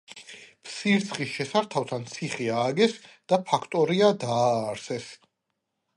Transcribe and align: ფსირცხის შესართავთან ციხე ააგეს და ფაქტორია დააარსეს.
ფსირცხის 0.67 1.29
შესართავთან 1.33 2.07
ციხე 2.13 2.49
ააგეს 2.61 2.97
და 3.33 3.41
ფაქტორია 3.53 4.11
დააარსეს. 4.25 5.07